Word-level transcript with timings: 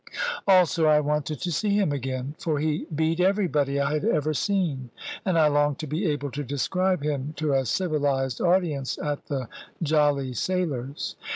Also, 0.47 0.87
I 0.87 0.99
wanted 0.99 1.39
to 1.41 1.51
see 1.51 1.75
him 1.77 1.91
again, 1.91 2.33
for 2.39 2.57
he 2.57 2.85
beat 2.85 3.19
everybody 3.19 3.79
I 3.79 3.93
had 3.93 4.03
ever 4.03 4.33
seen; 4.33 4.89
and 5.23 5.37
I 5.37 5.47
longed 5.47 5.77
to 5.77 5.85
be 5.85 6.07
able 6.07 6.31
to 6.31 6.43
describe 6.43 7.03
him 7.03 7.33
to 7.37 7.53
a 7.53 7.67
civilised 7.67 8.41
audience 8.41 8.97
at 8.97 9.27
the 9.27 9.47
"Jolly 9.83 10.33
Sailors." 10.33 11.17